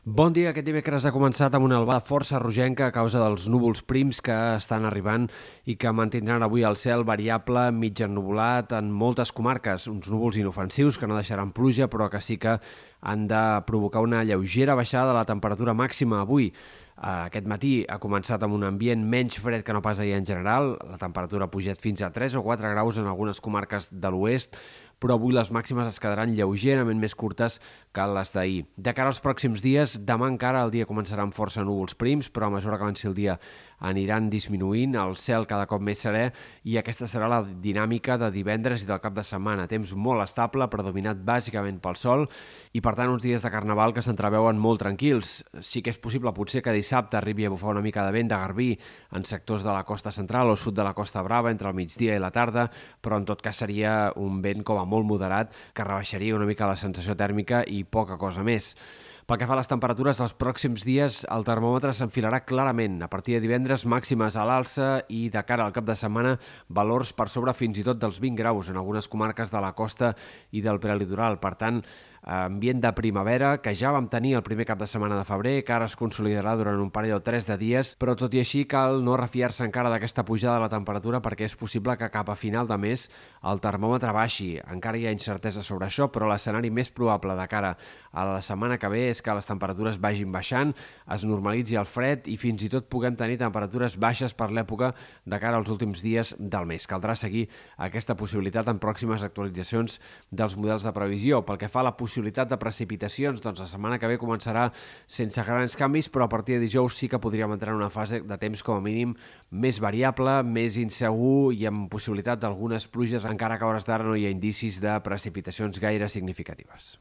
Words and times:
Bon 0.00 0.32
dia. 0.32 0.48
Aquest 0.48 0.64
dimecres 0.64 1.04
ha 1.04 1.10
començat 1.12 1.52
amb 1.52 1.66
una 1.66 1.76
albada 1.76 2.00
força 2.00 2.38
rogenca 2.40 2.86
a 2.86 2.92
causa 2.94 3.20
dels 3.20 3.50
núvols 3.52 3.82
prims 3.84 4.22
que 4.24 4.32
estan 4.56 4.86
arribant 4.88 5.26
i 5.68 5.74
que 5.76 5.92
mantindran 5.92 6.40
avui 6.40 6.64
el 6.64 6.78
cel 6.80 7.04
variable, 7.04 7.66
mig 7.76 8.00
ennuvolat 8.00 8.72
en 8.78 8.88
moltes 8.88 9.28
comarques. 9.28 9.84
Uns 9.92 10.08
núvols 10.08 10.38
inofensius 10.40 10.96
que 10.96 11.04
no 11.04 11.20
deixaran 11.20 11.52
pluja, 11.52 11.90
però 11.92 12.08
que 12.08 12.22
sí 12.24 12.38
que 12.40 12.56
han 13.02 13.28
de 13.28 13.42
provocar 13.68 14.00
una 14.00 14.24
lleugera 14.24 14.74
baixada 14.74 15.12
de 15.12 15.18
la 15.18 15.26
temperatura 15.28 15.76
màxima 15.76 16.22
avui. 16.24 16.48
Aquest 17.00 17.46
matí 17.48 17.70
ha 17.88 17.96
començat 17.96 18.42
amb 18.44 18.52
un 18.58 18.66
ambient 18.68 19.00
menys 19.08 19.38
fred 19.40 19.62
que 19.64 19.72
no 19.72 19.80
pas 19.80 20.02
ahir 20.02 20.18
en 20.18 20.26
general. 20.28 20.74
La 20.84 20.98
temperatura 21.00 21.46
ha 21.48 21.52
pujat 21.52 21.80
fins 21.80 22.02
a 22.04 22.10
3 22.12 22.36
o 22.36 22.42
4 22.44 22.74
graus 22.74 22.98
en 23.00 23.08
algunes 23.08 23.40
comarques 23.40 23.88
de 23.88 24.10
l'oest, 24.12 24.58
però 25.00 25.16
avui 25.16 25.32
les 25.32 25.48
màximes 25.48 25.88
es 25.88 25.96
quedaran 25.96 26.34
lleugerament 26.36 27.00
més 27.00 27.16
curtes 27.16 27.56
que 27.96 28.04
les 28.04 28.34
d'ahir. 28.36 28.66
De 28.76 28.92
cara 28.92 29.08
als 29.08 29.22
pròxims 29.24 29.64
dies, 29.64 29.96
demà 30.04 30.28
encara 30.28 30.60
el 30.66 30.74
dia 30.74 30.88
començarà 30.88 31.24
amb 31.24 31.32
força 31.32 31.64
núvols 31.64 31.96
prims, 31.96 32.28
però 32.28 32.50
a 32.50 32.56
mesura 32.58 32.76
que 32.76 32.84
avanci 32.84 33.08
el 33.08 33.16
dia 33.16 33.38
aniran 33.80 34.28
disminuint, 34.30 34.94
el 35.00 35.16
cel 35.16 35.46
cada 35.48 35.66
cop 35.70 35.82
més 35.84 36.02
serè 36.04 36.26
i 36.68 36.76
aquesta 36.80 37.08
serà 37.08 37.28
la 37.30 37.40
dinàmica 37.44 38.18
de 38.20 38.30
divendres 38.34 38.84
i 38.84 38.88
del 38.88 39.00
cap 39.00 39.14
de 39.16 39.24
setmana. 39.24 39.66
Temps 39.70 39.94
molt 39.96 40.24
estable, 40.24 40.68
predominat 40.72 41.20
bàsicament 41.24 41.80
pel 41.80 41.96
sol 41.96 42.26
i 42.76 42.82
per 42.84 42.94
tant 42.98 43.12
uns 43.12 43.24
dies 43.24 43.42
de 43.42 43.52
carnaval 43.52 43.94
que 43.96 44.04
s'entreveuen 44.04 44.60
molt 44.60 44.82
tranquils. 44.84 45.40
Sí 45.60 45.82
que 45.82 45.92
és 45.94 46.00
possible 46.00 46.34
potser 46.36 46.62
que 46.64 46.76
dissabte 46.76 47.18
arribi 47.18 47.48
a 47.48 47.52
bufar 47.52 47.74
una 47.74 47.84
mica 47.84 48.04
de 48.06 48.14
vent 48.16 48.30
de 48.30 48.38
garbí 48.38 48.70
en 49.16 49.24
sectors 49.24 49.64
de 49.64 49.72
la 49.72 49.84
costa 49.88 50.12
central 50.12 50.52
o 50.52 50.56
sud 50.56 50.76
de 50.76 50.84
la 50.84 50.94
Costa 50.94 51.22
Brava 51.22 51.50
entre 51.50 51.68
el 51.68 51.76
migdia 51.76 52.16
i 52.16 52.22
la 52.22 52.32
tarda, 52.34 52.68
però 53.00 53.18
en 53.18 53.28
tot 53.28 53.42
cas 53.42 53.62
seria 53.64 54.12
un 54.16 54.42
vent 54.44 54.64
com 54.64 54.80
a 54.80 54.88
molt 54.88 55.08
moderat 55.08 55.54
que 55.74 55.86
rebaixaria 55.86 56.36
una 56.36 56.48
mica 56.48 56.68
la 56.68 56.76
sensació 56.76 57.16
tèrmica 57.16 57.64
i 57.66 57.84
poca 57.84 58.18
cosa 58.20 58.44
més. 58.46 58.74
Pel 59.30 59.38
que 59.38 59.46
fa 59.46 59.54
a 59.54 59.60
les 59.60 59.68
temperatures, 59.70 60.18
els 60.24 60.32
pròxims 60.34 60.82
dies 60.82 61.20
el 61.30 61.44
termòmetre 61.46 61.92
s'enfilarà 61.94 62.40
clarament. 62.42 62.96
A 63.06 63.08
partir 63.12 63.36
de 63.36 63.40
divendres, 63.44 63.84
màximes 63.86 64.34
a 64.34 64.42
l'alça 64.42 64.88
i 65.06 65.20
de 65.30 65.42
cara 65.46 65.68
al 65.68 65.76
cap 65.76 65.86
de 65.86 65.94
setmana, 65.94 66.32
valors 66.66 67.12
per 67.14 67.28
sobre 67.30 67.54
fins 67.54 67.78
i 67.78 67.84
tot 67.86 68.00
dels 68.02 68.18
20 68.18 68.42
graus 68.42 68.72
en 68.72 68.80
algunes 68.82 69.06
comarques 69.06 69.54
de 69.54 69.62
la 69.62 69.70
costa 69.78 70.16
i 70.50 70.64
del 70.66 70.82
prelitoral. 70.82 71.38
Per 71.38 71.54
tant, 71.62 71.78
ambient 72.22 72.82
de 72.82 72.92
primavera 72.92 73.62
que 73.62 73.74
ja 73.74 73.90
vam 73.94 74.08
tenir 74.12 74.34
el 74.36 74.44
primer 74.44 74.66
cap 74.68 74.78
de 74.78 74.86
setmana 74.86 75.16
de 75.18 75.24
febrer, 75.24 75.64
que 75.64 75.72
ara 75.72 75.86
es 75.88 75.96
consolidarà 75.96 76.52
durant 76.58 76.80
un 76.80 76.90
parell 76.92 77.16
o 77.16 77.22
tres 77.24 77.46
de 77.48 77.56
dies, 77.56 77.94
però 77.96 78.14
tot 78.18 78.34
i 78.36 78.42
així 78.42 78.66
cal 78.68 79.00
no 79.04 79.16
refiar-se 79.16 79.64
encara 79.64 79.90
d'aquesta 79.90 80.24
pujada 80.28 80.58
de 80.58 80.64
la 80.66 80.72
temperatura 80.72 81.22
perquè 81.24 81.48
és 81.48 81.56
possible 81.56 81.96
que 81.96 82.10
cap 82.12 82.28
a 82.28 82.36
final 82.36 82.68
de 82.68 82.76
mes 82.76 83.08
el 83.42 83.60
termòmetre 83.64 84.12
baixi. 84.12 84.50
Encara 84.70 85.00
hi 85.00 85.06
ha 85.08 85.14
incertesa 85.16 85.64
sobre 85.64 85.88
això, 85.88 86.10
però 86.12 86.28
l'escenari 86.28 86.70
més 86.70 86.92
probable 86.92 87.36
de 87.38 87.48
cara 87.48 87.76
a 88.12 88.26
la 88.26 88.42
setmana 88.42 88.78
que 88.78 88.90
ve 88.90 89.06
és 89.10 89.22
que 89.22 89.34
les 89.34 89.46
temperatures 89.46 90.00
vagin 90.00 90.32
baixant, 90.32 90.74
es 91.10 91.24
normalitzi 91.24 91.78
el 91.80 91.88
fred 91.88 92.28
i 92.28 92.36
fins 92.36 92.62
i 92.66 92.70
tot 92.70 92.88
puguem 92.90 93.16
tenir 93.16 93.38
temperatures 93.40 93.96
baixes 93.96 94.34
per 94.34 94.50
l'època 94.50 94.92
de 95.24 95.40
cara 95.40 95.56
als 95.56 95.70
últims 95.72 96.02
dies 96.04 96.34
del 96.38 96.68
mes. 96.68 96.86
Caldrà 96.90 97.14
seguir 97.16 97.48
aquesta 97.78 98.16
possibilitat 98.18 98.68
en 98.68 98.80
pròximes 98.82 99.24
actualitzacions 99.24 100.00
dels 100.30 100.56
models 100.56 100.84
de 100.84 100.92
previsió. 100.92 101.44
Pel 101.46 101.58
que 101.58 101.70
fa 101.70 101.80
a 101.80 101.88
la 101.88 101.96
possibilitat 101.96 102.09
possibilitat 102.10 102.50
de 102.50 102.58
precipitacions, 102.60 103.40
doncs 103.40 103.62
la 103.62 103.68
setmana 103.70 103.98
que 104.02 104.10
ve 104.10 104.18
començarà 104.20 104.68
sense 105.06 105.44
grans 105.46 105.78
canvis, 105.78 106.10
però 106.12 106.26
a 106.26 106.32
partir 106.32 106.58
de 106.58 106.66
dijous 106.66 106.98
sí 106.98 107.08
que 107.08 107.22
podríem 107.22 107.54
entrar 107.54 107.72
en 107.72 107.80
una 107.80 107.92
fase 107.94 108.20
de 108.26 108.40
temps 108.42 108.64
com 108.66 108.80
a 108.80 108.84
mínim 108.84 109.14
més 109.50 109.80
variable, 109.80 110.40
més 110.44 110.76
insegur 110.80 111.54
i 111.56 111.66
amb 111.70 111.88
possibilitat 111.92 112.42
d'algunes 112.42 112.90
pluges, 112.90 113.24
encara 113.24 113.56
que 113.56 113.64
a 113.64 113.70
hores 113.70 113.88
d'ara 113.88 114.04
no 114.04 114.18
hi 114.18 114.26
ha 114.26 114.34
indicis 114.34 114.82
de 114.82 114.98
precipitacions 115.06 115.80
gaire 115.80 116.10
significatives. 116.10 116.98